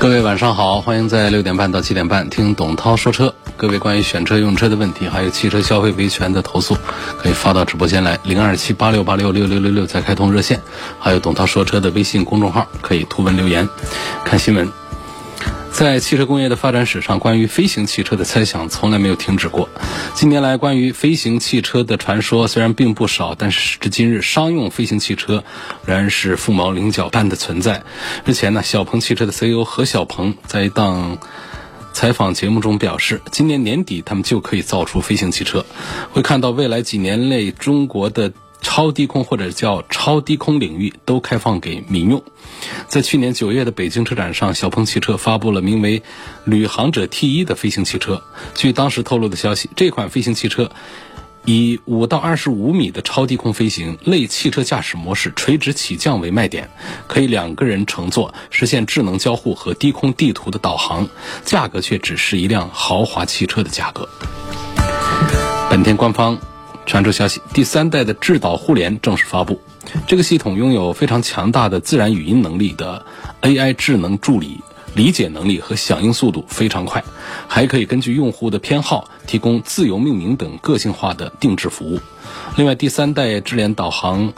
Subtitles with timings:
[0.00, 3.34] 各位晚上好，欢迎在六点半到七点半听董涛说车。
[3.58, 6.74] 各位关于选车用车的问题，还有汽车消费维权的投诉，
[7.18, 10.58] 可以发到直播间来，零二七八六八六六六六六在开通热线，
[10.98, 13.68] 还有董涛说车的微信公众号，可以图文留言。
[14.24, 14.79] 看新闻。
[15.80, 19.70] 在汽车工业的发展史上，关于飞行汽车的猜想从来没有停止过。
[20.12, 25.42] 近年来，关于飞行汽车的传说虽然并不少，但是时至今日，商用飞行汽车
[25.86, 27.82] 仍然是凤毛麟角般的存在。
[28.26, 31.16] 日前呢，小鹏汽车的 CEO 何小鹏在一档
[31.94, 35.64] 采访节目中表示，今年年底他们就可以造出飞行汽车，
[36.12, 38.30] 会看到未来几年内中国的。
[38.60, 42.22] 超低空或者叫超低空领域都开放给民用。
[42.88, 46.02] 在去年九月的北京车展上，小鹏汽车发布了名为
[46.44, 48.22] “旅行者 T 一”的飞行汽车。
[48.54, 50.70] 据当时透露的消息，这款飞行汽车
[51.46, 56.68] 以五到二十五米的超低空飞行、类汽车驾驶模式、垂直起降为卖点，
[57.06, 61.08] 可以两个人乘坐，实现智能交互和低空地图的导航，
[61.44, 64.08] 价格却只是一辆豪华汽车的价格。
[65.70, 66.38] 本田官方。
[66.90, 69.60] 传出消息，第三代的智导互联正式发布。
[70.08, 73.06] 这个系统拥有非常强大的自然语音能力的
[73.42, 74.58] AI 智能助理，
[74.96, 77.04] 理解能力和响应速度非常快，
[77.46, 82.00] 还可以根据用户的偏好提供自由命名等个性化的定制服务。
[82.56, 84.32] 另外，第三代智联导航。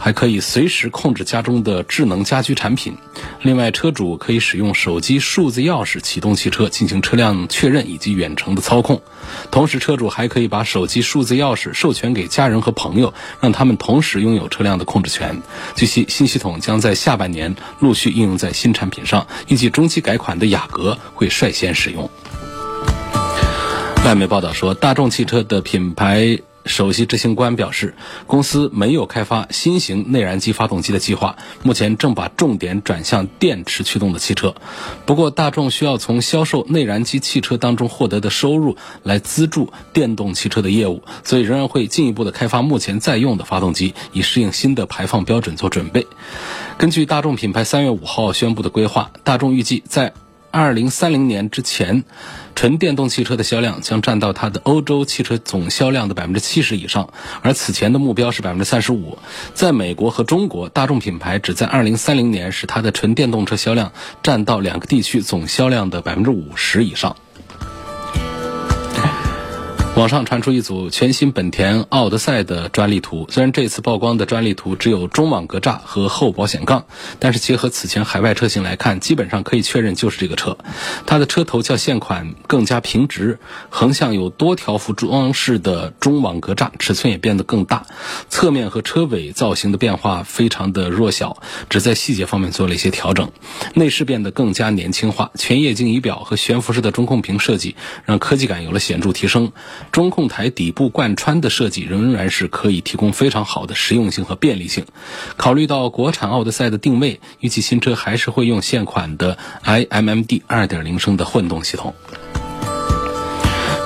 [0.00, 2.96] 还可以随时控制家中的智能家居产品。
[3.42, 9.02] 另外，车主可以使用手机数字钥匙启动汽车，进行车辆确认以及远程的操控。
[9.50, 15.42] 同时，车主还可以把手机数字钥匙授权给家人和朋友，让他们同时拥有车辆的控制权。
[15.76, 22.10] 据悉，新系统将在下半年陆续应用在新产品上，预计中期改款的雅阁会率先使用。
[24.06, 26.40] 外媒报道说，大众汽车的品牌。
[26.70, 27.94] 首席执行官表示，
[28.26, 34.54] 公司没有开发新型内燃机发动机的计划，目前正把重点转向电池驱动的汽车。
[35.04, 46.06] 不过，大众需要从销售内燃机汽车当中获得的收入来资助电动汽车的业务，所以仍然会进一步的开发目前在用的发动机，以适应新的排放标准做准备。
[46.78, 50.14] 根据大众品牌三月五号宣布的规划，大众预计在。
[50.52, 52.04] 二零三零年之前，
[52.56, 57.12] 纯电动汽车的销量将占到它的欧洲汽车总销量的百分之七十以上，
[57.42, 59.18] 而此前的目标是百分之三十五。
[59.54, 67.16] 在美国和中国，大众品牌只在二零三零年使它的纯电动车销量占到两个地区总销量的百分之五十以上。
[70.00, 76.86] 网上传出一组全新本田奥德赛的专利图，虽然这次曝光的专利图只有中网格栅和后保险杠，
[77.18, 80.56] 但是结合此前海外车型来看，基本上可以确认就是这个车。
[81.04, 83.38] 它的车头较现款更加平直，
[83.68, 87.84] 横向有多条幅装饰的中网格栅，尺寸也变得更大。
[88.30, 93.30] 侧面和车尾造型的变化非常的弱小，只在细节方面做了一些调整。
[93.74, 99.52] 内饰变得更加年轻化，全液晶仪表和悬浮式的中控屏设计让科技感有了显著提升。
[99.92, 104.84] 中控台底部贯穿的设计仍然是可以提供非常好的实用性和便利性。
[105.36, 111.94] 考虑到国产奥德赛的定位，预计新车还是会用现款的 iMMD 2.0升的混动系统。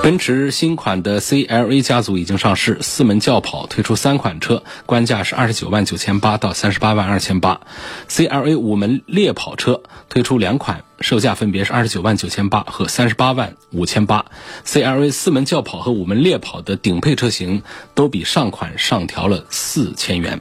[0.05, 7.61] 奔驰新款的 CLA 家族已经上市，四门轿跑推出三款车，官价是二十九万九千八到三十八万二千八。
[8.07, 14.27] CLA 五门猎跑车推出两款，售价分别是二十九万九千八和三十八万五千八。
[14.63, 17.63] CLA 四门轿跑和五门猎跑的顶配车型
[17.95, 20.39] 都比上款上调了四千元。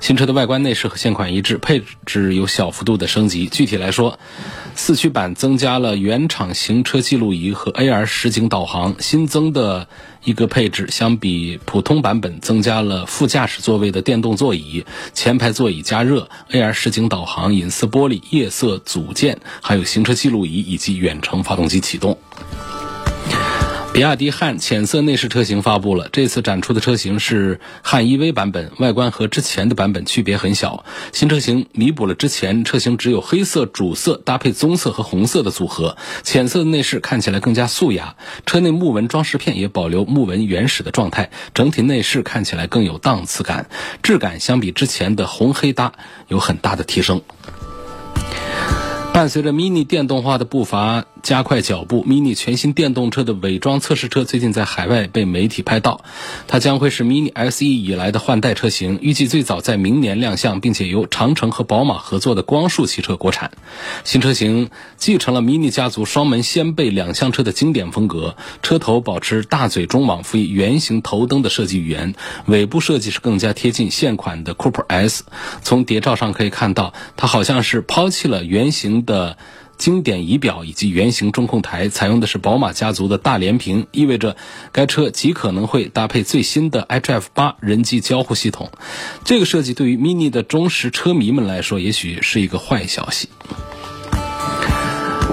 [0.00, 3.46] 新车的外观内饰和现款一致，配置有小幅度的升级。
[3.46, 4.18] 具体来说，
[4.74, 9.86] 四驱版增加了原厂行车记录仪和 AR 实景导航，新增的
[10.24, 22.18] 一个配置相比普通版本增加了副驾驶座位的电动座椅、前排座椅加热、AR 实景导航、隐私玻璃、夜色组件，还有行车记录仪以及远程发动机启动。
[24.00, 30.86] 比亚迪汉浅色内饰车型发布了，这次展出的车型是汉 EV 版本，外观和之前的版本区别很小。
[31.12, 38.16] 新车型弥补了之前车型只有黑色主色搭配棕色和红色的组合，浅色的内饰看起来更加素雅。
[38.46, 43.68] 车内木纹装饰片也保留木纹原始的状态，整体内饰看起来更有档次感，
[44.02, 45.92] 质感相比之前的红黑搭
[46.26, 47.20] 有很大的提升。
[49.12, 56.04] 伴随着 Mini 电动化的步伐加快脚步，Mini 全新电动车的伪装测试车最近在海外被媒体拍到。
[56.46, 63.50] 它将会是 Mini SE 以来的换代车型，预计最早在明年亮相，并且由长城和宝马合作的光束汽车国产。
[64.04, 72.14] 新车型继承了 Mini 家族双门掀背两厢车的经典风格，车头保持大嘴中网，辅以圆形头灯的设计语言，
[72.46, 75.24] 尾部设计是更加贴近现款的 Cooper S。
[75.62, 79.00] 从谍照上可以看到，它好像是抛弃了圆形。
[79.00, 79.38] 的
[79.80, 84.36] 经典仪表以及圆形中控台，采用的是宝马家族的大连屏，意味着
[84.72, 88.70] 该车极可能会搭配最新的 iDrive 八人机交互系统。
[89.24, 93.30] 这个设计对于 Mini 的忠实车迷们来说，也许是一个坏消息。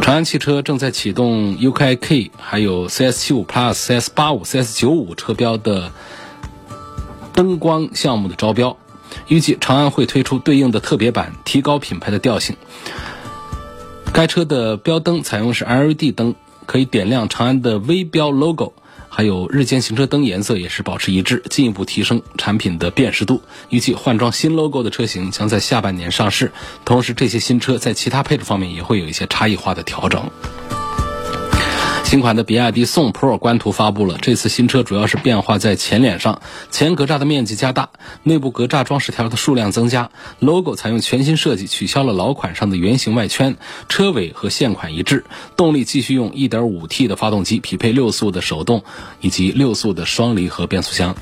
[0.01, 5.91] 长安汽车正在启动 UKI K 还有 CS75 Plus、CS85、CS95 车标的
[7.33, 8.77] 灯光项目的招标，
[9.27, 12.55] 预计长安会推出对应的特别版，提高品牌的调性。
[14.13, 16.33] 该车的标灯采用是 LED 灯，
[16.65, 18.73] 可以点亮长安的微标 logo，
[19.09, 23.41] 还有日间行车灯颜色也是保持一致，进一步提升产品的辨识度。
[23.69, 26.51] 预计换装新 logo 的车型将在下半年上市，
[26.83, 30.31] 同时这些新车在其他配置方面也会有一些差异化的调整。
[32.07, 34.17] 新款的比亚迪宋 Pro 官图发布了。
[34.21, 37.89] 这次新车主要是变化在前脸上，前格栅的面积加大，
[38.23, 40.09] 内部格栅装饰条的数量增加
[40.39, 43.57] ，logo 采用全新设计，取消了老款上的圆形外圈，
[43.89, 45.25] 车尾和现款一致。
[45.57, 48.85] 动力继续用 1.5T 的发动机，匹配六速的手动
[49.19, 51.13] 以及六速的双离合变速箱。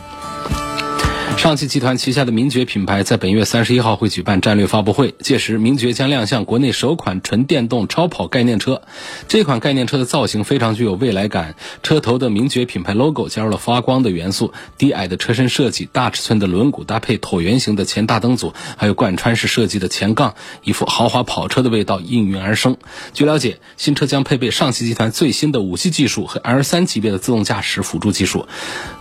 [1.38, 8.82] 上汽集团旗下的名爵品牌在本月三十一号会举办战略发布会，届时名爵将亮相国内首款纯电动超跑概念车。
[9.28, 20.34] 这款概念车的造型非常具有未来感，车头的名爵品牌 logo 加入了发光的元素，低矮的车身设计，大尺寸的轮毂搭配椭圆形的前大灯组，还有贯穿式设计的前杠，
[20.64, 22.78] 一副豪华跑车的味道应运而生。
[23.14, 28.48] 据了解，新车将配备上汽集团最新的五 G 技术和 L 三级别的自动驾驶辅助技术。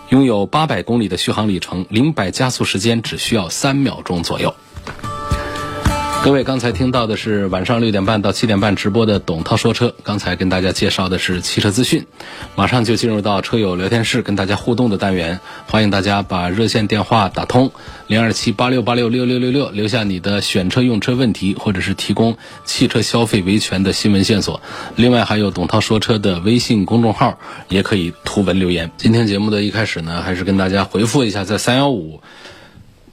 [0.09, 4.53] 拥有八百公里的续航里程，零百加速时间只需要三秒钟左右。
[6.25, 12.03] 各位刚才听到的是晚上六点半到七点半直播的董涛说车，刚才跟大家介绍的是汽车资讯，
[12.55, 17.71] 马上就进入到车友聊天室跟大家互动的单元，欢迎大家把热线电话打通
[18.07, 24.59] 零二七八六八六六六六六，留下你的选车用车问题，或者是提供汽车消费维权的新闻线索。
[24.95, 27.37] 另外还有董涛说车的微信公众号，
[27.69, 28.89] 也可以图文留言。
[28.97, 32.19] 今天节目的一开始呢，还是跟大家回复一下在三幺五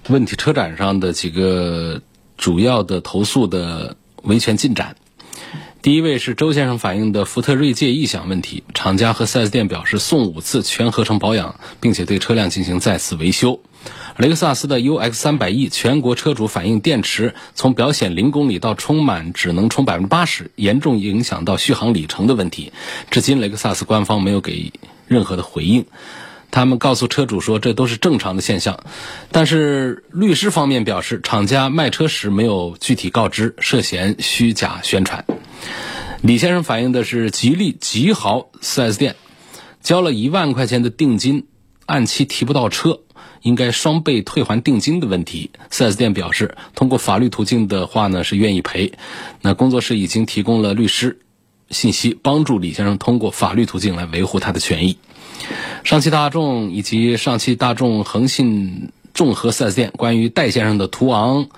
[0.09, 2.01] 问题车展上的几个。
[2.37, 4.97] 主要的投诉的维权进展，
[5.81, 13.61] 第一位是周先生反映的福特锐界异响问题，厂家和 4S 店表示送五次全合成保养，并且对车辆进行再次维修。
[14.17, 22.73] 雷克萨斯的 UX 三百 E 全国车主反映电池从表显零公里到充满只能充百分之八十，严重影响到续航里程的问题，
[23.11, 24.73] 至今雷克萨斯官方没有给
[25.09, 25.87] 任何的回应。
[26.53, 28.79] 他们告诉车主说，这都是正常的现象，
[29.33, 35.25] 但是律师方面表示，厂家卖车时没有具体告知，涉嫌虚假宣传。
[36.21, 39.17] 李先生反映的是吉利极豪 4S 店
[39.81, 41.47] 交了一万块钱的定金，
[41.87, 43.01] 按期提不到车，
[43.41, 45.51] 应该双倍退还定金的问题。
[45.71, 48.93] 4S 店表示，通过法律途径的话呢，是愿意赔。
[49.41, 51.19] 那工作室已经提供了律师
[51.71, 54.99] 信息，帮助李先生通过法律途径来维护他的权益。
[55.85, 61.49] 上汽大众以及上汽大众恒信众合 4S 店关于戴先生的途昂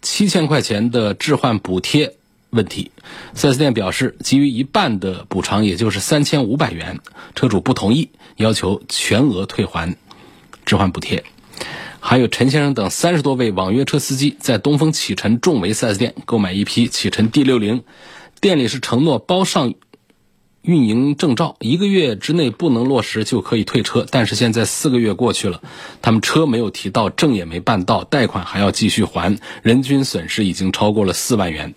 [0.00, 2.14] 七千块钱的置换补贴
[2.50, 2.90] 问题
[3.34, 6.98] ，4S 店表示给予一半的补偿，也就是三千五百元，
[7.34, 9.94] 车主不同意，要求全额退还
[10.64, 11.22] 置换补贴。
[12.00, 17.82] 还有陈先生等三十多位网约车司机在东风启辰众维 4S 店购买一批启辰 D 六零
[18.40, 19.74] 店里是承诺包上。
[20.66, 25.62] 运营证照一个月之内不能落实就可以退车，但是现在四个月过去了，
[26.02, 31.74] 他们车没有提到，证也没办到，贷款还要继续还，人均损失已经超过了四万元。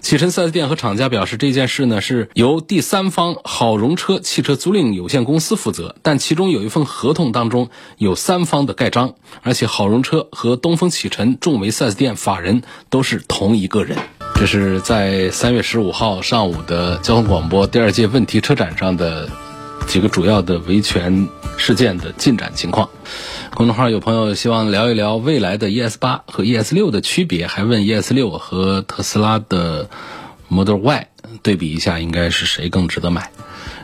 [0.00, 13.96] 启辰 4S 店和厂家表示，这件事呢是由第三方好容车汽车租赁有限公司负责，但其中有一份合同当中有三方的盖章，而且好容车和东风启辰众维 4S 店法人都是同一个人。
[14.42, 19.30] 这是在三月十五号上午的交通广播第二届问题车展上的
[19.86, 22.90] 几个主要的维权事件的进展情况。
[23.54, 29.88] 公众号有朋友希望聊一聊未来的 ES 八和 ES 六的区别，还问 ES 六和特斯拉的
[30.48, 31.06] Model Y
[31.44, 33.30] 对比一下，应该是谁更值得买？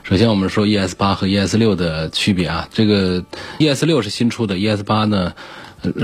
[0.03, 3.23] 首先我们说 ES 八和 ES 六的区别啊，这个
[3.61, 5.35] ES 六是新出的，ES 八呢？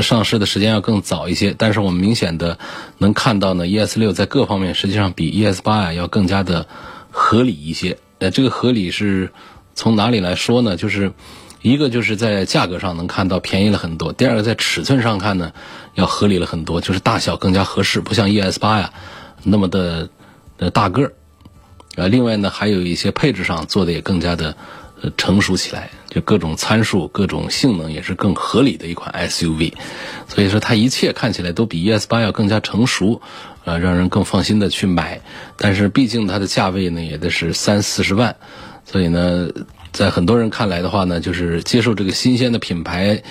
[0.00, 2.58] 上市的时间要更早一些，但是我们明显的
[2.98, 6.66] 能看到呢，ES 六在各方面实际上比 ES 八呀要更加的
[7.10, 7.98] 合理一些。
[8.18, 9.32] 呃，这个合理是
[9.74, 10.76] 从哪里来说呢？
[10.76, 11.12] 就是
[11.62, 15.52] 一个就是在价格上能看到便宜了很多，第二个在尺寸上看呢
[15.94, 18.92] 要合理了很多，就是大小更加合适，不像 ES 八呀
[19.42, 20.08] 那么的
[20.56, 21.12] 的大个儿。
[21.96, 24.56] 呃，另外呢，还有一些配置上做的也更加的
[25.16, 29.72] 成熟起来，就各种参数、各种性能也是更合理的一款 SUV，
[30.28, 33.20] 所以说它一切看起来都比 ES 八要更加成熟，
[33.64, 35.20] 呃，让人更放心的去买。
[35.56, 38.36] 但是毕竟它的价位呢也得是三四十万，
[38.84, 39.48] 所以呢。
[39.94, 43.22] 在很多人看来的话呢，就是接受这个新鲜的品牌，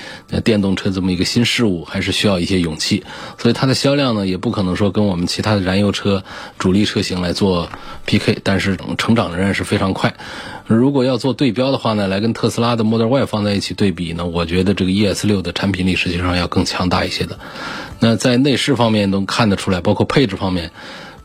[0.46, 3.03] 电动车这么一个新事物，还是需要一些勇气。
[3.38, 6.24] 所以它的销量呢，也不可能说跟我们其他的燃油车
[6.58, 7.70] 主力车型来做
[8.05, 10.15] PK，但是成长仍然是非常快。
[10.65, 17.39] 如果要做对标的话呢，来跟特斯拉的 Model Y 放在一起对比呢，我觉得这个 ES 六的产品力实际上要更强大一些的。
[18.00, 20.72] 那在内饰方面能看得出来，包括配置方面，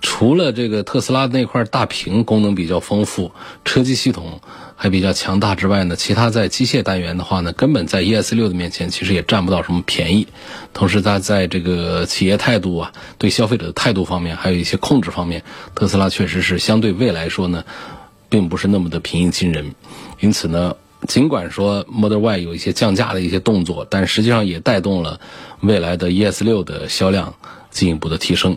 [0.00, 3.32] 除了这个特斯拉那块大屏功能比较丰富，
[3.64, 4.40] 车机系统。
[4.80, 10.28] 还比较强大之外呢，其他在机械单元的话呢，根本在 ES 六的面前其实也占不到什么便宜。
[10.72, 15.42] 同时，它在这个企业态度啊，对消费者的态度方面，还有一些控制方面，
[15.74, 17.64] 特斯拉确实是相对未来说呢，
[18.28, 19.74] 并不是那么的平易近人。
[20.20, 20.76] 因此呢，
[21.08, 25.18] 尽管说 Model Y 有一些降价的一些动作，但实际上也带动了
[25.58, 27.34] 未来的 ES 六的销量
[27.72, 28.56] 进一步的提升。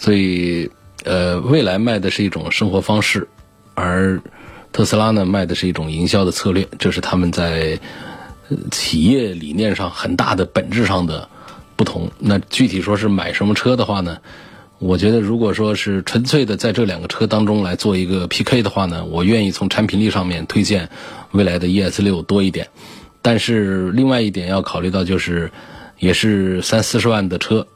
[0.00, 0.68] 所以，
[1.04, 3.28] 呃，未来卖的是一种生活方式，
[3.74, 4.20] 而。
[4.72, 7.76] 特斯拉呢卖的是一种营销的策略，这是他们在
[8.70, 11.28] 企业理念上很大的本质上的
[11.74, 12.08] 不同。
[12.20, 14.18] 那具体说是买什么车的话呢？
[14.78, 20.88] 我觉得如果说是纯粹的在这两个车当中来做一个 PK 的话呢，我愿意从产品力上面推荐
[21.32, 22.68] 未来的 ES 六多一点。
[23.22, 25.50] 但是另外一点要考虑到就是，
[25.98, 27.66] 也是三四十万的车，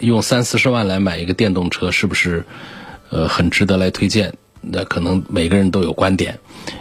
[0.00, 2.44] 用三四十万来买一个电动车是不是
[3.10, 4.32] 呃很值得来推荐？
[4.60, 6.38] 那可能每个人都有观点，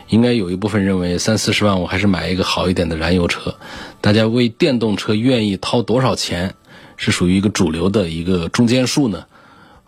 [0.09, 3.55] 应该有一部分认为三四十万我还是买一个好一点的燃油车。
[4.01, 6.53] 大家为电动车愿意掏多少钱，
[6.95, 9.25] 是属于一个主流的一个中间数呢？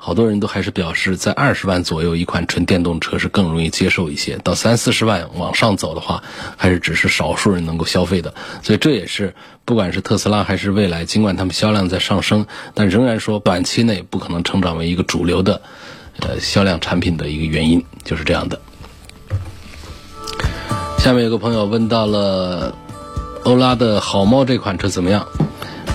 [0.05, 6.24] 好多人都还是表示在二十万左右一款纯电动车是更容易接受一些，到三四十万往上走的话，
[6.57, 8.33] 还是只是少数人能够消费的。
[8.63, 9.33] 所以这也是
[9.63, 15.62] 不管是特斯拉还是蔚来，尽管他们销量在上升，但仍然说短期内不可能成长为一个主流的。
[16.19, 18.60] 呃，销量产品的一个原因就是这样的。
[21.00, 22.75] 下面有个朋友问到了
[23.45, 25.25] 欧拉的好猫这款车怎么样？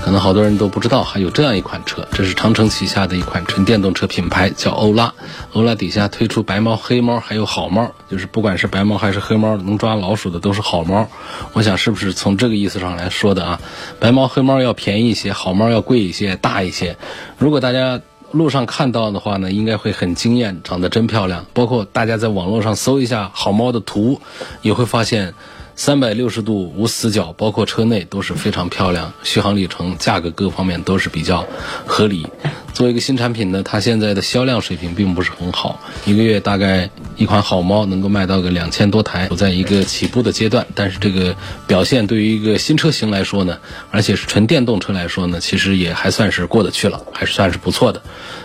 [0.04, 5.12] 可能好多人都不知道还有这样一款车，这是长城旗下的一款纯电动车品牌，叫欧拉。
[5.52, 11.06] 欧拉底下推出白猫、黑猫，还有好猫，就是不管是白猫还是黑猫，能抓老鼠的都是好猫。
[11.52, 13.60] 我想是不是从这个意思上来说的啊？
[14.00, 16.96] 白猫、黑猫要便宜一些，好猫要贵一些、大一些。
[17.38, 18.00] 如果大家。
[18.30, 21.46] 路上看到的话呢，应该会很惊艳，长得真漂亮。
[21.54, 24.20] 包括大家在网络上搜一下好猫的图，
[24.60, 25.32] 也会发现。
[25.78, 31.46] 三百六十度无死角，包括车内都是非常漂亮，续航里程、价格各方面都是比较
[31.86, 32.26] 合理。
[32.74, 40.66] 作为一个新产品呢，它现在的销量水平并不是很好，一个月大概一款好猫能够卖到个两千多台，处在一个起步的阶段。
[40.74, 41.36] 但是这个
[41.68, 43.58] 表现对于一个新车型来说呢，
[43.92, 48.02] 而且是纯电动车来说呢，其实也还算是过得去了，还是算是不错的。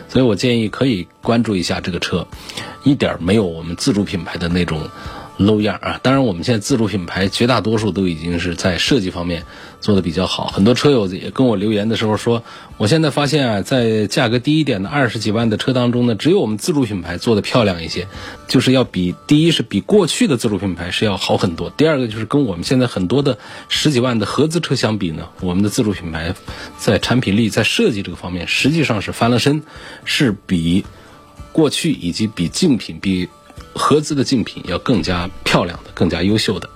[0.08, 2.28] 所以我建议可以关注一下这个车，
[2.84, 4.88] 一点没有我们自主品牌的那种。
[5.40, 6.00] Low 样啊！
[6.04, 9.46] 当然，我们现在自主品牌绝大多数都已经是在设计方面
[9.82, 10.46] 做的比较好。
[10.48, 12.44] 很多车友也跟我留言的时候说，
[12.78, 18.08] 我现在发现啊，在价格低一点的二十几万的车当中呢，只有我们自主品牌做的漂亮一些，
[18.48, 21.72] 就是要比第一是比过去的自主品牌是要好很多。
[21.72, 26.36] 第二个就是跟我们现在很多的十几万的合资车相比呢，我们的自主品牌
[26.78, 29.64] 在产品力、在设计这个方面实际上是翻了身，
[30.06, 30.86] 是比
[31.52, 33.30] 过去以及比竞品比。
[33.74, 36.70] 合资的竞品要更加漂亮的、更加优秀的。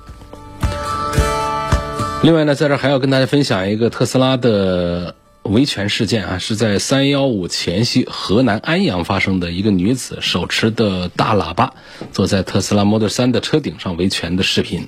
[2.24, 11.74] 另外呢，在这还要跟大家分享一个特斯拉的维权事件啊，是在三幺五前夕，河南安阳发生的一个女子手持的大喇叭，
[12.12, 14.88] 坐在特斯拉 Model 3的车顶上维权的视频。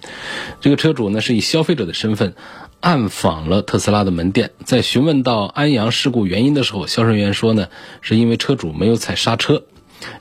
[0.60, 2.34] 这个车主呢是以消费者的身份
[2.80, 7.68] 暗访了特斯拉的门店，在询问到安阳事故原因的时候，销售员说呢，
[8.02, 9.64] 是因为车主没有踩刹车。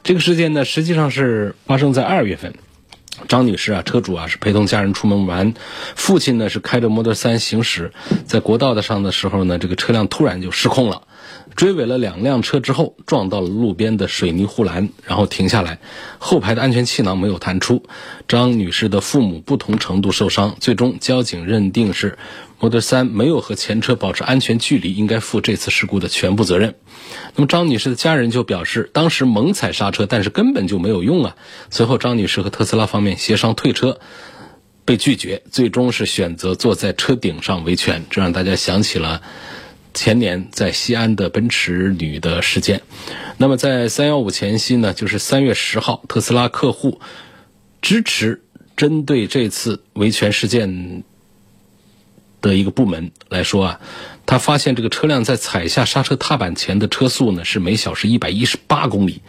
[0.02, 2.54] 这个事件呢，实际上是发生在二月份。
[3.26, 5.52] 张女士啊，车主啊，是陪同家人出门玩，
[5.96, 7.92] 父亲呢是开着 Model 三行驶，
[8.24, 11.02] 在国道的上的时候呢，这个车辆突然就失控了，
[11.58, 15.80] 追尾了两辆车之后，撞到了路边的水泥护栏，然后停下来。
[16.18, 17.82] 后排的安全气囊没有弹出。
[18.28, 22.16] 张女士的父母不同程度受伤，最终交警认定是
[22.60, 26.76] 摩托三没有和前车保持安全距离，应该负这次事故的全部责任。
[27.34, 31.34] 那么张女士的家人就表示，当时猛踩刹车，但是根本就没有用啊。
[31.70, 33.98] 随后张女士和特斯拉方面协商退车。
[34.84, 39.20] 被拒绝，最终是选择坐在车顶上维权，这让大家想起了
[39.94, 42.82] 前年在西安的奔驰女的事件。
[43.36, 47.00] 那么在三幺五前夕呢，就是三月十号，特斯拉客户
[47.80, 48.42] 支持
[48.76, 51.02] 针对这次维权事件
[52.40, 53.80] 的一个部门来说啊，
[54.26, 59.22] 他发现这个车辆在踩下刹车踏板前的车速呢是每小时一百一十八公里，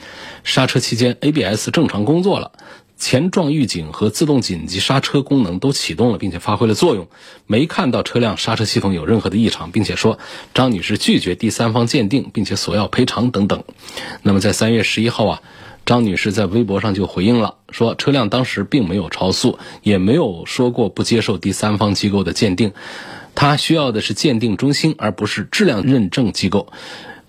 [0.44, 2.52] 刹车期间 ABS 正常工作了。
[3.00, 7.08] 前撞预警和自动紧急刹车功能都启动了，并且发挥了作用，
[7.48, 10.20] 没看到车辆刹车系统有任何的异常，并且说
[10.54, 13.64] 张女士拒绝第三方鉴定，并且索要赔偿等等。
[14.22, 15.42] 那么在三月十一号啊，
[15.86, 22.74] 张女士在微博上就回应了，说车辆当时并没有超速，也没有说过不接受第三方机构的鉴定，
[23.34, 26.68] 她需要的是鉴定中心，而不是质量认证机构。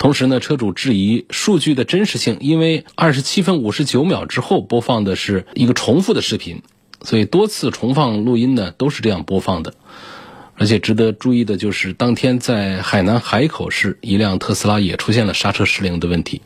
[0.00, 6.62] 同时呢，车主质疑数据的真实性，因为二十七分五十九秒之后播放的是一个重复的视频，
[7.02, 9.74] 所以多次重放录音呢都是这样播放的。
[10.54, 16.40] 而且值得注意的就是，当天在海南海口市，一辆特斯拉也出现了刹车失灵的问题。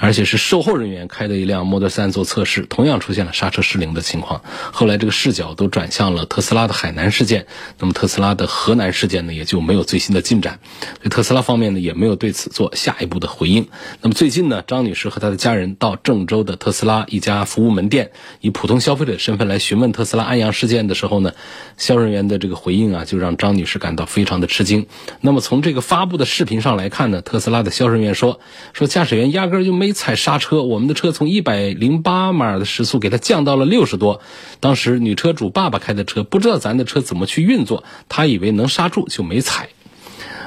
[0.00, 4.40] 而且是售后人员开的一辆 Model 3做测试，同样出现了刹车失灵的情况。
[4.72, 7.46] 后来这个视角都转向了特斯拉的海南事件，
[7.78, 10.58] 那么特斯拉的河南事件呢也就没有最新的进展。
[10.80, 13.68] 所以特斯拉方面呢也没有对此做下一步的回应。
[14.00, 21.34] 那么最近呢，张女士和她的家人到郑州的特斯拉一家服务门店，以普通消费者身份来询问特斯拉安阳事件的时候呢，
[21.76, 24.86] 销售人员的这个回应啊，就让张女士感到非常的吃惊。
[25.20, 28.40] 那么从这个发布的视频上来看呢，特斯拉的销售人员说，
[28.72, 29.89] 说驾驶员压根就没。
[29.92, 34.20] 踩刹车，我们的车从一百零八码的时速给它降到了六十多。
[34.60, 39.68] 当时女车主爸爸开的车，不知道咱的车怎么去运作，他以为能刹住就没踩。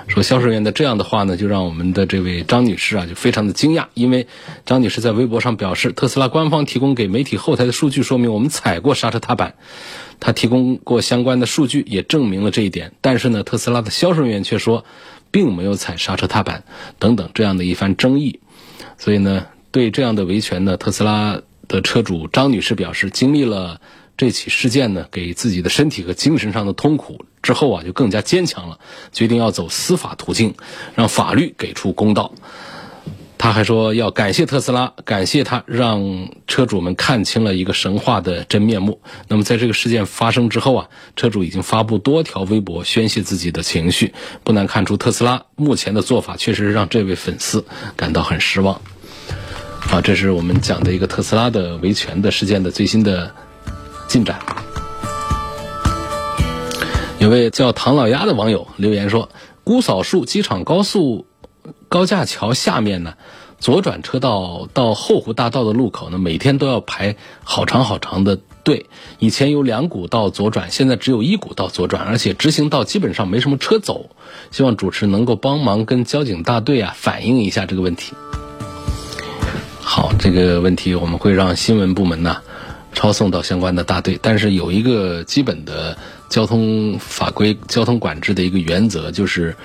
[0.06, 4.28] 说销售员的这样的话呢，就让我们的这位张女士啊就非常的惊讶，因为
[4.66, 9.56] 张女士在微博上表示，特斯拉官方提供给媒体后台的数据说明我们踩过刹车踏板，
[10.20, 12.92] 他提供过相关的数据也证明了这一点。
[13.00, 14.84] 但是呢，特斯拉的销售人员却说
[15.32, 16.66] 并没有踩刹车踏板
[17.00, 18.42] 等等这样的一番争议。
[18.98, 23.82] 所以呢，对这样的维权呢，特斯拉的车主张女士表示，经历了
[24.16, 28.80] 这起事件呢，给自己的身体和精神上的痛苦之后啊，就更加坚强了，
[29.12, 30.56] 决定要走司法途径，
[30.96, 32.34] 让法律给出公道。
[33.44, 39.02] 他还说要感谢特斯拉，感谢他让车主们看清了一个神话的真面目。
[39.28, 44.14] 那么在这个事件发生之后啊，车主已经发布多条微博宣泄自己的情绪。
[44.46, 47.66] 不难看出，特斯拉目前的做法确实让这位粉丝
[47.98, 48.80] 感到很失望。
[49.82, 53.30] 好，这是我们讲的一个特斯拉的维权的事件的最新的
[54.08, 54.40] 进展。
[57.20, 59.28] 有位叫唐老鸭的网友留言说
[59.66, 61.26] ：“姑嫂树机场高速。”
[61.94, 63.14] 高架桥下面呢，
[63.60, 68.88] 左转车道到后湖大道的路口呢，每天都要排好长好长的队。
[69.20, 74.10] 以前有两股道左转，现在只有一股道左转，而且直行道基本上没什么车走。
[74.50, 78.14] 希望主持能够帮忙跟交警大队啊反映一下这个问题。
[79.80, 82.38] 好，这个问题我们会让新闻部门呢
[82.94, 84.18] 抄送到相关的大队。
[84.20, 85.96] 但是有一个基本的
[86.28, 89.56] 交通法规、交通管制的一个原则，就是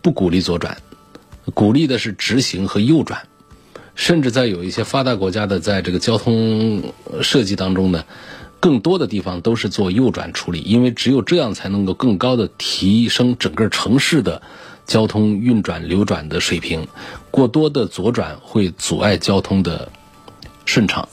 [0.00, 0.74] 不鼓励左转。
[1.54, 3.26] 鼓励的是直行和右转，
[3.94, 8.04] 甚至在有一些发达国家的在这个交通设计当中呢，
[8.60, 14.40] 更多的地方都是做右转处理，因为只有这样才能够更高的提升整个城市的
[14.86, 16.86] 交通运转流转的水平。
[17.30, 19.90] 过多的左转会阻碍交通的
[20.64, 21.08] 顺畅，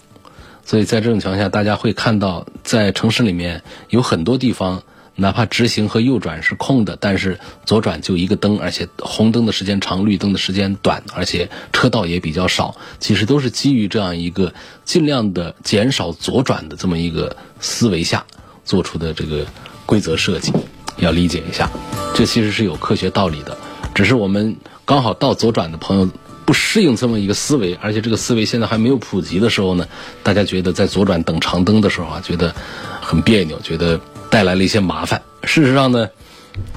[0.64, 4.84] 所以在这种情况下，大家会看到在城市里面有很多地方。
[5.20, 12.76] 哪怕直行和右转是空的，但是左转就一个灯，而且红灯的时间长，绿灯的时间短，而且车道也比较少。
[13.00, 14.54] 其实都是基于这样一个
[14.86, 18.26] 尽量的减少左转的这么一个思维下
[18.64, 19.46] 做出的这个
[19.86, 20.54] 规则设计，
[20.98, 21.70] 要理解一下。
[22.16, 23.58] 这其实是有科学道理的，
[23.94, 24.56] 只是我们
[24.86, 26.10] 刚好到左转的朋友
[26.46, 29.86] 不适应这么一个思维，而且这个思维现在还没有普及的时候呢，
[30.24, 32.56] 大家觉得在左转等长灯的时候啊，觉得
[33.02, 34.00] 很别扭，觉得。
[34.30, 35.22] 带来了一些麻烦。
[35.44, 36.10] 事实上呢，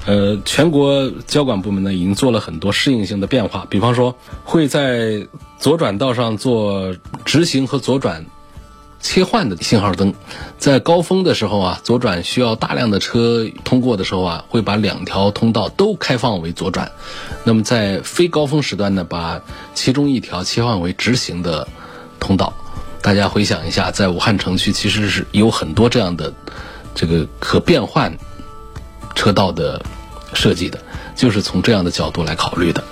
[0.05, 5.27] 呃，全国交管部门呢已经做了很多适应性的变化，比方说会在
[5.59, 8.25] 左转道上做直行和左转
[9.01, 10.13] 切换的信号灯，
[10.57, 16.91] 在高峰的时候啊，左转需要大量的车通过的时候啊，会把两条通道都开放为左转。
[17.43, 19.41] 那么在非高峰时段呢，把
[19.73, 21.67] 其中一条切换为直行的
[22.19, 22.53] 通道。
[23.01, 26.33] 大家回想一下，在武汉城区其实是有很多这样的
[26.95, 28.15] 这个可变换
[29.15, 29.81] 车道的
[30.33, 30.79] 设计的，
[31.15, 32.83] 就是从这样的角度来考虑的。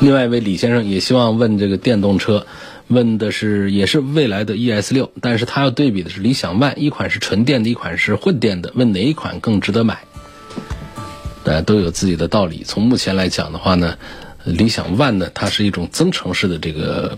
[0.00, 2.44] 另外一位李先生也希望问这个电动车，
[2.88, 9.98] 问的是也是未来的 ES 六，但是他要对比的是理想 ONE，一款是纯电的，一款是混电的，问哪一款更值得买？
[11.44, 12.64] 大家都有自己的道理。
[12.64, 13.96] 从目前来讲的话呢，
[14.44, 17.16] 理想 ONE 呢，它是一种增程式的这个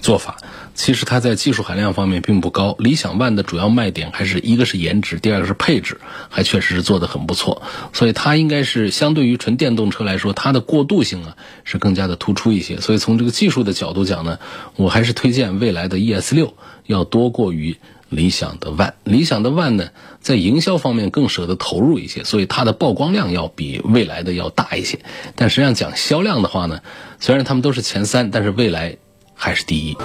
[0.00, 0.36] 做法。
[0.74, 2.76] 其实它在技术含量方面并不高。
[2.78, 7.62] 理想 ONE 的主要卖点还是一个是颜值，第二个是配置，还确实是做得很不错。
[7.94, 12.78] 所以它应该是相对于纯电动车来说，它的过渡性啊是更加的突出一些。
[12.80, 14.38] 所以从这个技术的角度讲呢，
[14.76, 17.78] 我还是推荐未来的 ES 六要多过于
[18.10, 18.92] 理想的 ONE。
[19.04, 19.88] 理想的 ONE 呢，
[20.20, 24.98] 在营销方面更舍得投入一些，所以它的曝光量要比未来的要大一些。
[25.36, 26.80] 但实际上讲销量的话呢，
[27.18, 28.98] 虽然他们都是前三，但是未来
[29.36, 29.96] 还是第一。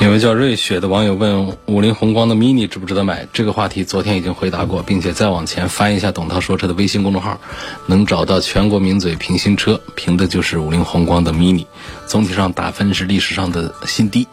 [0.00, 3.28] 有位叫瑞雪的网友问：五菱宏光的 mini 值不值得买？
[3.34, 7.38] 这个话题昨天已经回答过，并且再往前翻一下董涛说车的微信公众号，
[7.84, 11.66] 能找到全国名嘴评新车，评的就是五菱宏光的 mini。
[12.06, 14.26] 总体上打分是历史上的新低，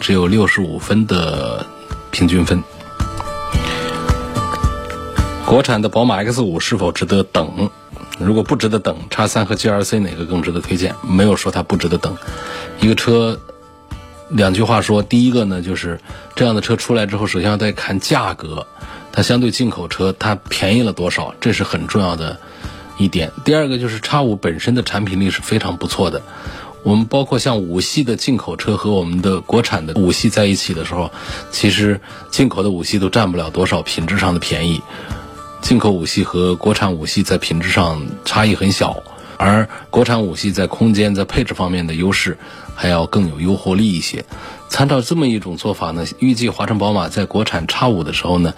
[0.00, 1.66] 只有六十五分的
[2.10, 2.62] 平均分。
[5.44, 7.70] 国产的宝马 X 五是否值得等？
[8.18, 10.94] 如果不值得等，叉三和 GRC 哪个更值得推荐？
[11.02, 12.16] 没有说它不值得等，
[12.80, 13.38] 一个车。
[14.32, 16.00] 两句话说，第一个呢，就是
[16.34, 18.66] 这样的车出来之后，首先要再看价格，
[19.12, 22.38] 它相对进口车它便宜了多少，这是很重要的
[22.96, 23.30] 一点。
[23.44, 26.22] 第二个就是叉五本身的产品力是非常不错的。
[26.82, 31.12] 我们包括像五系的进口车和我们的国产的五系在一起的时候，
[31.50, 34.82] 其实进口的五系都占不了多少品质上的便宜。
[35.60, 39.00] 进口五系和国产五系在品质上差异很小，
[39.36, 42.36] 而国产五系在空间在配置方面的优势。
[42.82, 44.24] 还要更有诱惑力一些。
[44.68, 48.54] 参照这么一种做法呢，预计华晨宝马在国产叉五的时候呢，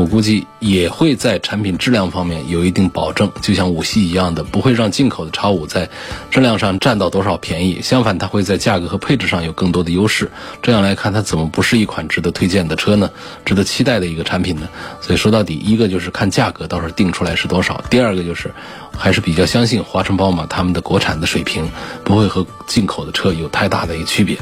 [0.00, 5.90] 我估计也会在产品质量方面有一定保证，就像五系一样的，不会让进口的叉五在
[6.30, 7.82] 质量上占到多少便宜。
[7.82, 10.30] 相反，它会在价格和配置上有更多的优势。
[10.62, 13.10] 这样来看，它怎么不是一款值得推荐的车呢？
[13.44, 14.70] 值得期待的一个产品呢？
[15.02, 18.54] 所以说到底，一个就是看价格到时候定出来是多少，第二个就是
[18.96, 21.70] 还是比较相信华晨宝马他们的国产的水平
[22.04, 24.38] 不会和进口的车有太大的一个区别。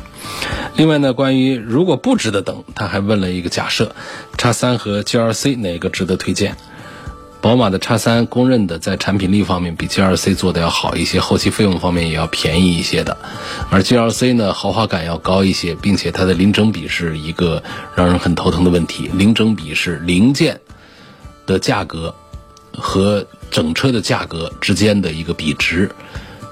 [0.77, 3.95] 另外呢，关于如果不值得等，他还问了一个假设：
[4.37, 6.57] 叉三和 GLC 哪个值得推荐？
[7.41, 13.17] 宝马的叉三公认的在产品力方面比 GLC 做的要好一些，后期费用方面也要便宜一些的。
[13.71, 17.63] 而 GLC 呢，豪华感要高一些，并且它的零整比是一个
[17.95, 19.09] 让人很头疼的问题。
[19.13, 20.61] 零整比是零件
[21.47, 22.15] 的价格
[22.73, 25.91] 和整车的价格之间的一个比值，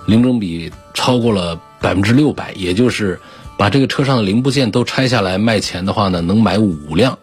[0.07, 3.21] 零整比超过了百分之六百，也就是。
[3.59, 7.19] 把这个车上的零部件都拆下来卖钱的话呢，能买五辆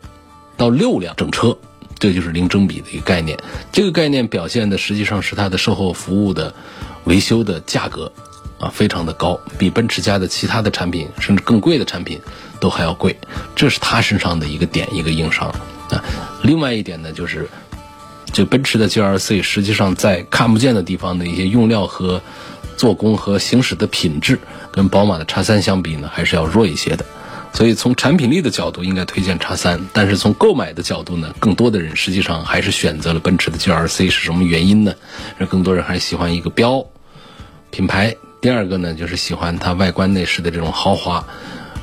[0.57, 1.57] 到六辆整车，
[1.99, 3.37] 这就是零整比的一个概念。
[3.71, 6.53] 这个概念表现的实际上是它的售后服务的
[7.03, 8.11] 维修的价格
[8.59, 12.19] 啊，非常的高，比奔驰家的其他的产品甚至更贵的产品
[12.59, 13.15] 都还要贵。
[13.55, 15.49] 这是它身上的一个点，一个硬伤
[15.89, 16.03] 啊。
[16.41, 17.47] 另外一点呢，就是
[18.31, 22.21] 这奔驰的 GLC 实际上在看不见的地方的一些用料和。
[22.75, 24.39] 做工和行驶的品质
[24.73, 27.05] 跟宝马的叉三相比呢，还是要弱一些的。
[27.53, 29.87] 所以从产品力的角度，应该推荐叉三。
[29.93, 34.09] 但是从购买的角度呢，更多的人实际上还是选择了奔驰的 G R C，。
[34.09, 34.95] 是什么原因呢？
[35.37, 36.83] 让更多人还是喜欢一个标
[37.69, 38.15] 品牌。
[38.41, 41.23] 第二个呢，就是喜欢它外观内饰的这种豪华。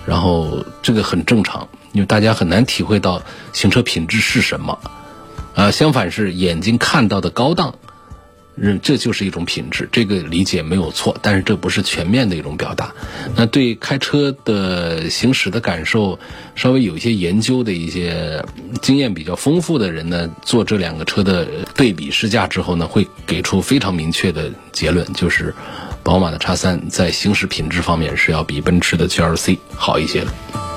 [0.05, 3.23] 然后这个很正常，因为大家很难体会到
[3.53, 4.77] 行车品质是什么。
[5.55, 7.77] 啊，相反是眼睛看到的高档。
[8.63, 12.93] 嗯，这就是一种品质，这个理解没有错，但是这不是全面的一种表达。
[13.35, 16.19] 那对开车的行驶的感受
[16.55, 18.45] 稍微有一些研究的一些
[18.83, 25.55] 经验比较丰富的人呢，做这两个车的对比试驾之后呢，会给出非常明确的结论，就是
[26.03, 30.70] 宝马的叉三在行驶品质方面是要比奔驰的 GLC 好一些的。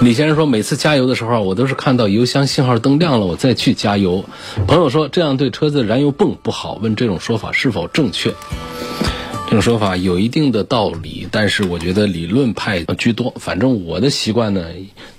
[0.00, 4.24] 李先生说，每次加油的时候，我都是看到油箱信号灯亮了，我再去加油。
[4.68, 8.32] 朋友说，这样对车子燃油泵不好，问这种说法是否正确？
[9.46, 13.34] 这种说法有一定的道理，但是我觉得理论派居多。
[13.40, 14.62] 反正我的习惯呢，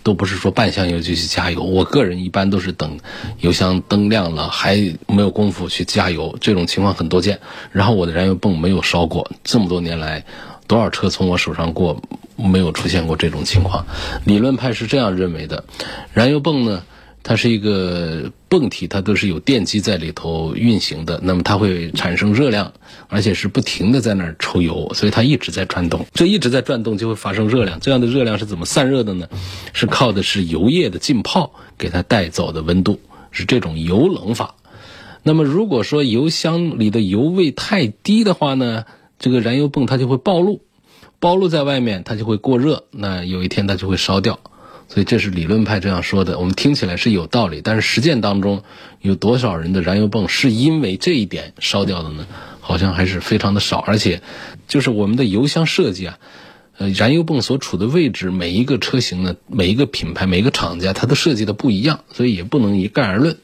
[0.02, 3.00] 都不是说半箱油就去加油，我个人一般都是等
[3.40, 6.38] 油箱灯亮了，还没有功夫去加油。
[6.40, 7.42] 这种情况很多见。
[7.74, 10.24] 然后我的燃油泵没有烧过，这么多年来，
[10.70, 12.02] 多少车从我手上过。
[12.42, 13.86] 没有出现过这种情况。
[14.24, 15.66] 理论派是这样认为的，
[16.14, 16.84] 燃油泵呢，
[17.22, 22.72] 它是一个泵体，它都是有电机在里头运行的，那么它会产生热量，
[23.10, 26.06] 而且是不停的在那儿抽油，所以它一直在转动。
[26.14, 29.28] 这一直在转动就会发生热量，这样的热量是怎么散热的呢？
[29.74, 33.02] 是靠的是油液的浸泡给它带走的温度，
[33.32, 34.56] 是这种油冷法。
[35.24, 38.86] 那么如果说油箱里的油位太低的话呢，
[39.20, 40.62] 这个燃油泵它就会暴露，
[41.20, 44.40] 暴露在外面它就会过热，那有一天它就会烧掉。
[44.88, 48.64] 所以这是理论派这样说的，我们听起来是有道理，但是实践当中
[49.02, 52.26] 有多少人的燃油泵是因为这一点烧掉的呢？
[52.60, 54.24] 好像还是非常的少，而且
[54.68, 56.18] 就是我们的油箱设计啊，
[56.78, 63.38] 呃，燃油泵所处的位置，每一个车型呢，每一个品牌，每一个厂家它的设计的不一样，所以也不能一概而论。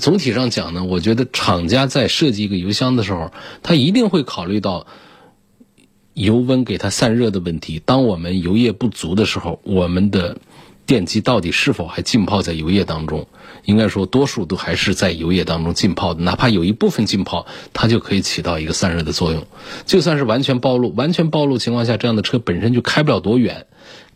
[0.00, 3.32] 总体上讲呢，我觉得厂家在设计一个油箱的时候，
[3.64, 4.86] 他一定会考虑到
[6.16, 7.78] 油温给它散热的问题。
[7.84, 10.38] 当我们油液不足的时候，我们的
[10.86, 13.28] 电机到底是否还浸泡在油液当中？
[13.66, 16.22] 应该说，多数都还是在油液当中浸泡的。
[16.22, 19.46] 哪怕有一部分浸泡，它就可以起到一个散热的作用。
[19.84, 23.66] 就算是完全暴露，完全暴露情况下，这样的车本身就开不了多远。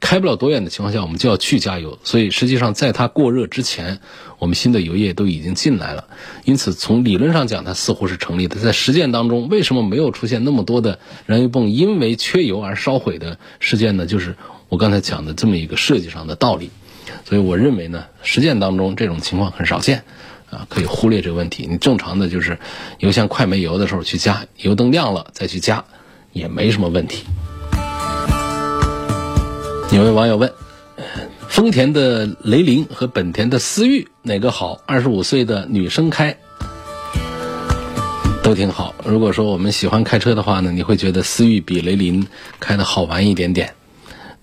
[0.00, 1.98] 开不了多远的情况下，我们就要去加油。
[2.02, 4.00] 所以实际上，在它过热之前，
[4.38, 6.08] 我们新的油液都已经进来了。
[6.44, 8.56] 因此，从理论上讲，它似乎是成立的。
[8.56, 14.06] 在实践当中，为什么没有出现那么多的燃油泵因为缺油而烧毁的事件呢？
[14.06, 14.34] 就是
[14.68, 16.70] 我刚才讲的这么一个设计上的道理。
[17.26, 20.02] 所以我认为呢，实践当中这种情况很少见，
[20.48, 21.66] 啊，可以忽略这个问题。
[21.68, 22.58] 你正常的就是
[22.98, 25.84] 油箱快没油的时候去加，油灯亮了再去加，
[26.32, 27.24] 也没什么问题。
[29.92, 30.52] 有位网友问：
[31.48, 34.80] 丰田的雷凌和本田的思域哪个好？
[34.86, 36.36] 二十五岁的女生开
[38.44, 38.94] 都挺好。
[39.04, 42.28] 如果说我们喜欢开车的话呢，你会觉得思域比雷凌
[42.60, 43.74] 开的好玩一点点，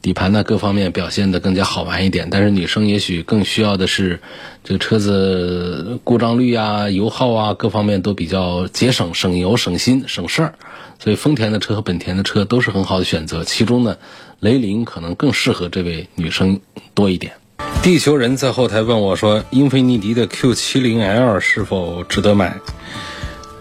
[0.01, 2.27] 底盘呢各方面表现的更加好玩一点。
[2.29, 4.19] 但是女生也许更需要的是
[4.65, 10.55] 这个车子故障率啊、油耗啊各方面都比较节省、省油、省心、省事儿。
[10.99, 13.45] 所以丰田的车和本田的车都是很好的选择。
[13.45, 13.95] 其中呢。
[14.39, 16.59] 雷凌可能更适合这位女生
[16.93, 17.33] 多一点。
[17.81, 22.55] 地球人在后台问我说：“英菲尼迪的 Q70L 是否值得买？”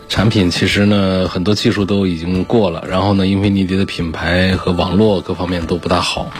[0.08, 6.30] 产品其实呢，很多技术都已经过了，然后呢，英菲尼迪的品牌和网络各方面都不大好，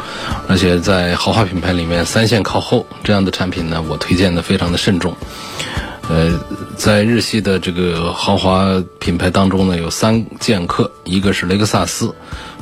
[0.48, 5.14] 而且在豪华品牌里面三线靠后，这样的产品呢，我推荐的非常的慎重。
[6.08, 6.38] 呃，
[6.76, 12.14] 在日系的这个豪华品牌当中呢，有三剑客，一个是雷克萨斯，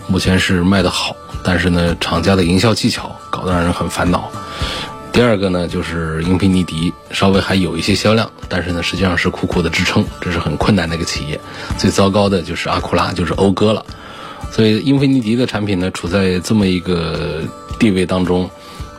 [0.06, 1.14] 目前是卖的好。
[1.44, 4.30] 但是呢，厂家的营销技巧搞得让人很烦恼。
[5.12, 11.40] 第二个呢，就是英菲尼迪，稍微还有一些销量，但是呢，实际上是苦苦的支撑，这是很困难的一个企业。
[11.78, 13.86] 最糟糕的就是阿库拉，就是讴歌了。
[14.50, 17.42] 所以，英菲尼迪的产品呢，处在这么一个
[17.78, 18.50] 地位当中，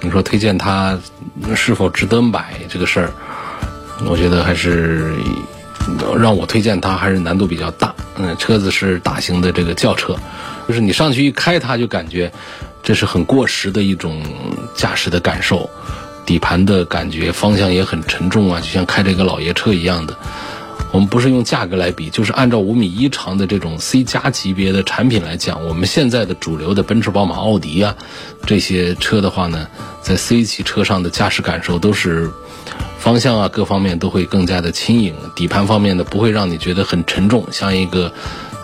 [0.02, 0.98] 你说推荐它
[1.54, 3.12] 是否值得买这个事儿，
[4.08, 5.14] 我觉得还是
[6.18, 7.94] 让我推荐它还是难度比较大。
[8.18, 10.16] 嗯，车子是大型的这个轿车。
[10.68, 12.32] 就是你上去一开它，就感觉
[12.82, 14.22] 这是很过时的一种
[14.76, 15.70] 驾驶的感受，
[16.26, 20.16] 底盘的感觉，方向也很沉重啊，就像开这个老爷车一样的。
[20.92, 27.94] 我们不是用价格来比，就是按照五米一长的这种 C 加级别的产品来讲，我们现在的主流的奔驰、宝马、奥迪啊
[28.46, 29.68] 这些车的话呢，
[30.02, 32.30] 在 C 级车上的驾驶感受都是
[32.98, 38.12] 方向啊各方面都会更加的轻盈，底盘方面呢不会让你觉得很沉重，像一个。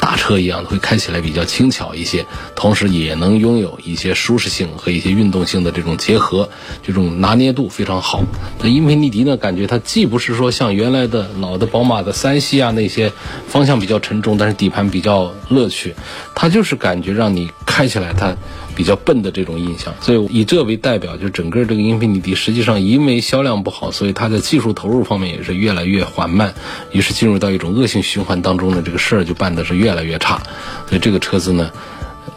[0.01, 6.49] 大车一样会开起来比较轻巧一些，同时也能拥有一些舒适性和一些运动性的这种结合，
[6.83, 8.23] 这种拿捏度非常好。
[8.59, 13.13] 那英菲尼迪呢，感觉它既不是说像原来的老的宝马的三系啊那些
[13.47, 15.93] 方向比较沉重，但是底盘比较乐趣，
[16.33, 18.35] 它就是感觉让你开起来它。
[18.81, 26.51] 比较笨的这种印象，所以以这为代表，就整个这个英菲尼迪实际上因为销量不好，所以它在技术投入方面也是越来越缓慢，
[26.91, 30.41] 于是进入到一种恶性循环当中的这个事儿就办的是越来越差。
[30.89, 31.69] 所以这个车子呢，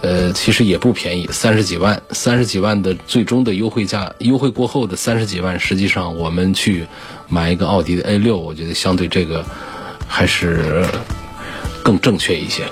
[0.02, 6.85] 呃，其实也不便宜，三十几万，三十几万的最终的优惠价，优惠过后的三十几万，实际上我们去
[7.26, 9.42] 买一个奥迪的 A 六，我觉得相对这个
[10.07, 10.85] 还是
[11.83, 12.64] 更正确一些，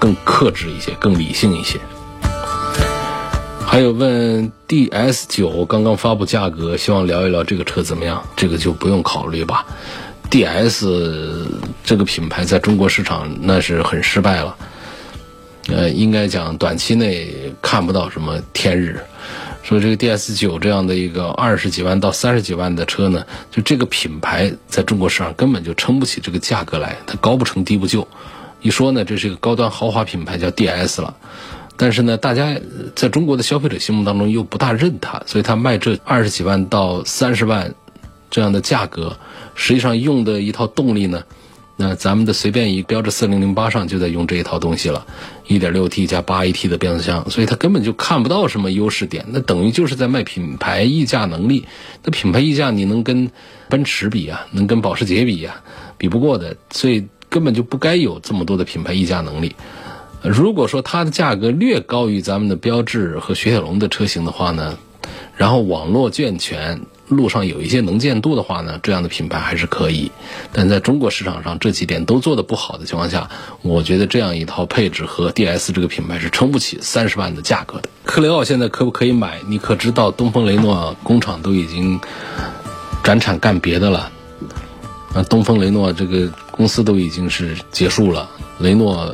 [0.00, 1.78] 更克制一些，更理性一些。
[3.72, 8.22] 还有问 DS 九刚刚发布价格，希望聊一聊这个车怎么样？
[8.36, 9.64] 这个就不用考虑吧。
[10.30, 11.48] DS
[11.82, 14.54] 这个品牌在中国市场那是很失败了，
[15.68, 17.32] 呃，应该讲短期内
[17.62, 19.02] 看不到什么天日。
[19.62, 28.06] 说这个 DS 九这样的一个二十几万到三十几万的车呢，就这个品牌在中国市场根本就撑不起这个价格来，它高不成低不就。
[28.60, 31.16] 一说呢，这是一个高端豪华品牌叫 DS 了。
[31.82, 32.56] 但是呢，大家
[32.94, 37.74] 在中国的消费者心目当中又不大认它，所以它卖这二十几万到三十万
[38.30, 39.18] 这样的价格，
[39.56, 41.24] 实际上用的一套动力呢，
[41.76, 45.04] 那咱们的随便一标致四零零八上就在用这一套东西了，
[45.48, 51.66] 一点六 T 加八 AT 的变速箱，所以它根本就看不到什么优势点，那等于就是在卖品牌溢价能力。
[52.04, 53.28] 那品牌溢价你能跟
[53.68, 55.60] 奔驰比啊，能跟保时捷比啊，
[55.98, 59.56] 比不过的，所以根本就不该有这么多的品牌溢价能力。
[60.22, 64.78] 如果说它的价格略高于咱们的标致和雪铁龙的车型的话呢，
[65.36, 70.10] 然后网络健全，路上有一些能见度的话呢，这样的品牌还是可以。
[70.52, 73.28] 但在中国市场上这几点都做的不好的情况下，
[73.62, 77.88] 我觉得这样一套配置和 DS 这个品牌是撑不起三十万的价格的。
[78.04, 79.40] 克雷奥现在可不可以买？
[79.48, 81.98] 你可知道东风雷诺工厂都已经
[83.02, 84.10] 转产干别的了？
[85.14, 88.30] 啊，东风雷诺这个公司都已经是结束了，
[88.60, 89.12] 雷诺。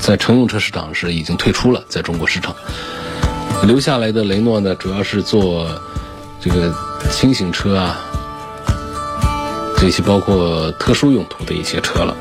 [0.00, 2.54] 在乘用车市场是已经退出了，在中国市场
[3.64, 5.68] 留下来的雷诺呢，主要是做
[6.40, 6.72] 这个
[7.10, 7.98] 轻型车啊，
[9.78, 12.16] 这些包括特殊用途的一些车了。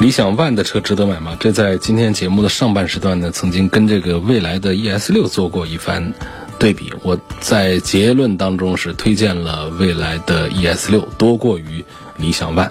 [0.00, 1.36] 理想 ONE 的车值得买吗？
[1.40, 6.14] 这在今天节目的上半时段呢，曾经跟这个蔚来的 ES 六做过一番
[6.56, 6.92] 对比。
[7.02, 11.84] 我在结论当中是推荐了蔚来的 ES 六多过于
[12.16, 12.70] 理想 ONE。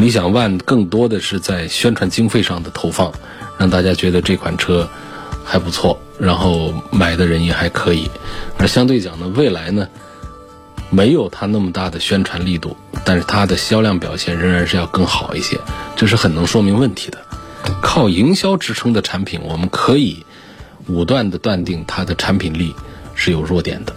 [0.00, 3.12] 理想 ONE 更多的是在宣传经费上的投放，
[3.58, 4.88] 让大家觉得这款车
[5.44, 8.10] 还不错，然后买的人也还可以。
[8.56, 9.86] 而相对讲呢，未来呢
[10.88, 15.60] 没有它那么大的宣传力度，但是它的销量表现仍然是要更好一些，
[15.96, 17.18] 这是很能说明问题的。
[17.82, 20.24] 靠营销支撑的产品，我们可以
[20.86, 22.74] 武断的断定它的产品力
[23.14, 23.94] 是有弱点的。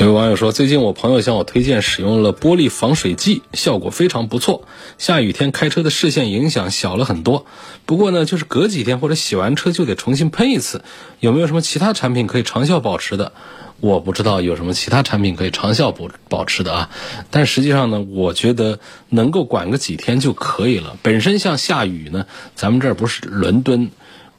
[0.00, 4.62] 有位网友说，最近我朋友向我推荐使用了玻璃防水剂，效果非常不错。
[4.96, 7.46] 下雨天开车的视线影响小了很多。
[7.84, 10.84] 不过呢，就是隔几天或者洗完车就得重新喷一次。
[11.18, 13.32] 有没有什么其他产品可以长效保持的？
[13.80, 16.90] 我不知道有什么其他产品可以长效保保持的啊。
[17.32, 20.96] 但实际上呢，我觉得能够管个几天就可以了。
[21.02, 23.90] 本身像下雨呢，咱们这儿不是伦敦，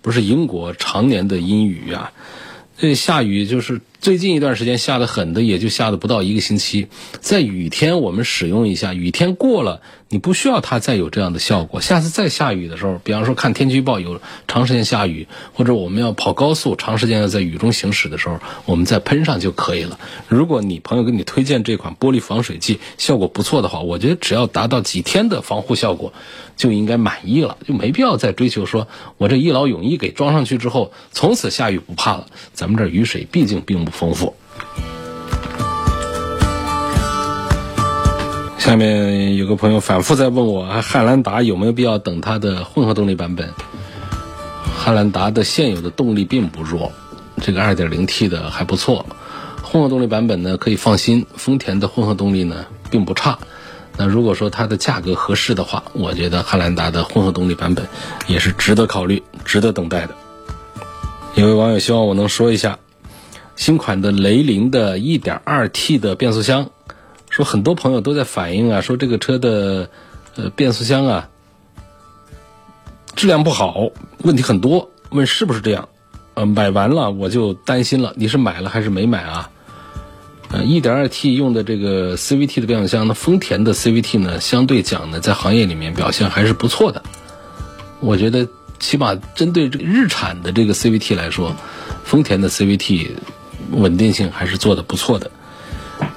[0.02, 2.14] 不是英国常年的阴雨啊。
[2.78, 6.88] 这下雨就是最近一段时间下的狠的，也就下的不到一个星期。
[7.20, 11.82] 在雨天我们使用一下，雨天过了，你不需要它再有这样的效果。
[11.82, 20.00] 下次再下雨的时候，比方说看天气预报有长时间下雨，或者我们要跑高速，长时间要在雨中行驶的时候，我们再喷上就可以了。
[20.30, 26.14] 如果你朋友给你推荐这款玻璃防水剂效果不错的话，我觉得只要达到几天的防护效果。
[26.56, 32.28] 就应该满意了，就没必要再追求说，我这一劳永逸给装上去之后，从此下雨不怕了。
[32.52, 34.36] 咱们这雨水毕竟并不丰富。
[38.58, 43.50] 下面有个朋友反复在问我，汉兰达有没有必要等它的混合动力版本？
[44.78, 46.92] 汉兰达的现有的动力并不弱，
[47.42, 49.06] 这个 2.0T 的还不错，
[49.64, 53.40] 混合动力版本呢可以放心，丰田的混合动力呢并不差。
[53.98, 57.88] 那如果说它的价格合适的话，我觉得汉兰达的混合动力版本
[58.28, 60.16] 也是值得考虑、值得等待的。
[61.36, 62.78] 有位网友希望我能说一下
[63.60, 66.70] 新款的雷凌的 1.2T 的变速箱，
[67.30, 69.90] 说很多朋友都在反映啊，说这个车的
[70.38, 71.30] 呃变速箱啊
[73.18, 73.90] 质量不好，
[74.24, 75.90] 问题很多，问是不是这样？
[76.36, 79.50] 呃，买完了我就担心了，你是买了还是没买啊？
[80.52, 87.04] 呃，1.2T 用的这个 CVT 的变速箱呢，丰田的 CVT 呢，相对讲呢，在行业里面表现还是不错的。
[88.00, 88.48] 我觉得，
[88.80, 91.54] 起码针对这个日产的这个 CVT 来说，
[92.06, 93.10] 丰田的 CVT
[93.72, 95.32] 稳定性还是做的不错的。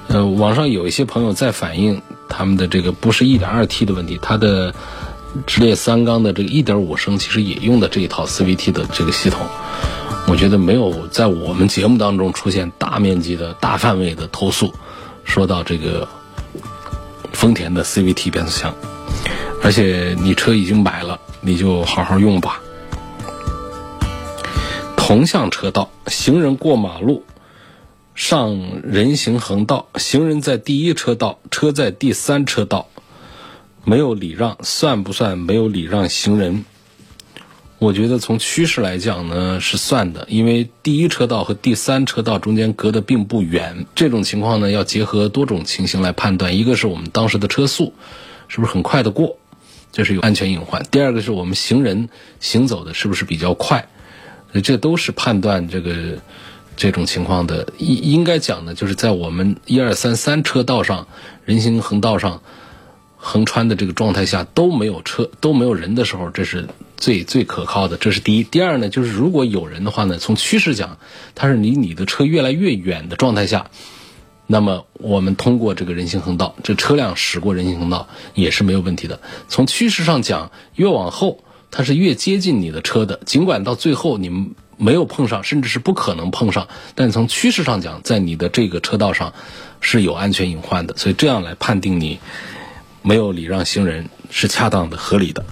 [0.07, 4.73] 呃，网上有一些朋友在反映他们的这个不是 1.2T 的问题，它的
[5.45, 9.39] 直列三缸的这个1.5升其实也用的这一套 CVT 的这个系统。
[10.27, 14.73] 我觉得没有在我们节目当中出现大面积的大范围的投诉，
[15.25, 16.07] 说到这个
[17.33, 18.73] 丰田的 CVT 变速箱，
[19.61, 22.61] 而且你车已经买了，你就好好用吧。
[24.95, 27.21] 同向车道，行人过马路，
[28.15, 32.87] 上人行横道，行人在第一车道，车在第三车道，
[33.85, 36.63] 没有礼让，算不算没有礼让行人？
[37.79, 43.85] 我觉得从趋势来讲呢是算的，因为第一车道和第三车道中间隔得并不远。
[43.93, 47.93] 这种情况呢要结合多种情形来判断，一个是我们当时的车速
[48.47, 49.37] 是不是很快的过，
[49.91, 52.07] 这是有安全隐患；第二个是我们行人
[52.39, 53.85] 行走的是不是比较快，
[54.63, 56.19] 这都是判断这个
[56.75, 57.67] 这种情况的。
[57.77, 61.07] 应应该讲呢，就是在我们一二三三车道上
[61.45, 62.41] 人行横道上
[63.15, 66.67] 横穿的这个状态下都没有车都没有人的时候，这是。
[66.95, 68.43] 最最可靠的，这是第一。
[68.43, 70.99] 第二呢，就是如果有人的话呢，从趋势讲，
[71.35, 73.71] 它是离你的车越来越远的状态下，
[74.47, 79.19] 那么我们通过这个人行横道，这车辆驶过人行横道也是没有问题的。
[79.49, 89.33] 从趋势上讲，越往后它是越接近你的车的，尽管到最后你们没有碰上，甚至是不可能碰上，但从趋势上讲，在你的这个车道上
[89.81, 92.19] 是有安全隐患的，所以这样来判定你
[93.01, 95.43] 没有礼让行人是恰当的、合理的。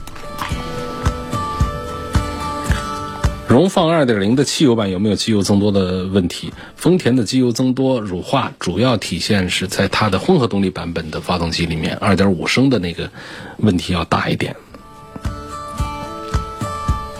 [3.47, 6.53] 荣放2.0的汽油版有没有机油增多的问题？
[6.77, 13.11] 丰田的机油增多乳化主要体现是在它的混合动力版本的发动机里面，2.5升的那个
[13.57, 14.55] 问题要大一点。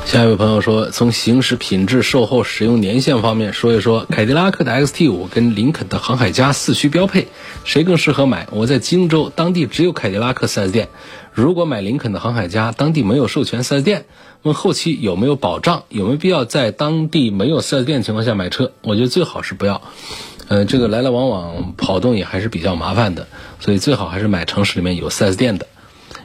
[0.04, 7.30] 下一位朋友说，从行驶品质、售后、使用年限方面说一说，凯迪拉克的 XT5 跟林肯的航海家四驱标配，
[7.64, 8.45] 谁更适合买？
[8.52, 10.89] 我在荆州，当地只有凯迪拉克 4S 店。
[11.32, 14.06] 如果买林肯的航海家，当地没有授权 4S 店，
[14.41, 18.74] 问后期有没有保障，有没有必要在当地没有 4S 店情况下买车？
[18.82, 19.82] 我觉得最好是不要。
[20.49, 23.28] 呃，这个来来往往跑动也还是比较麻烦的，
[23.62, 25.68] 所以最好还是买城市里面有 4S 店的。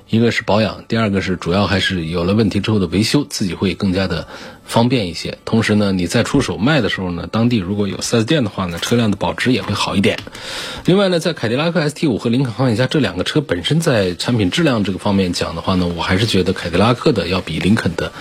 [0.09, 4.29] 一个是保养，第二个是主要还是有了问题之后的维修，自己会更加的
[4.65, 5.39] 方便一些。
[5.45, 10.19] 同时呢，你在出手卖的时候呢，当地如果有 4S 店的话呢，车辆的保值也会好一点。
[10.85, 18.13] 另外呢，在凯迪拉克 ST 五和林肯航海家这两个车本身在产品质量这个方面讲的话呢，我还是觉得凯迪拉克的要比林肯的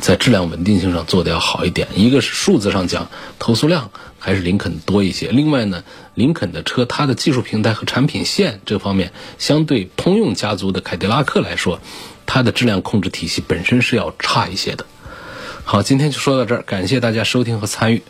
[0.00, 1.88] 在质量稳定性上做的要好一点。
[1.94, 3.90] 一个是数字上讲，投诉量
[4.26, 5.28] 还是林肯多一些。
[5.28, 11.78] 另外呢，林肯的车它的技术平台和产品线这方面，相对通用家族的凯迪拉克来说，
[12.26, 14.84] 它的质量控制体系本身是要差一些的。
[15.62, 18.02] 好，今天就说到这儿，感谢大家收听和参与。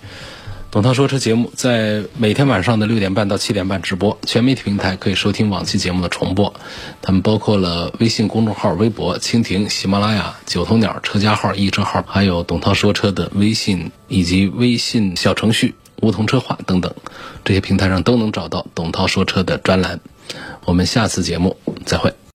[0.71, 6.55] 董涛说车节目在每天晚上的六点半到七点半直播，全媒体平台可以收听往期节目的重播。
[7.03, 16.93] 他们包括了微信公众号、微博、蜻蜓、喜马拉雅、九头鸟车家号、易车号，还有董涛说车的微信以及微信小程序“梧桐车话”等等，
[17.45, 20.01] 这些平台上都能找到董涛说车的专栏。
[20.65, 22.13] 我们下次节目再会。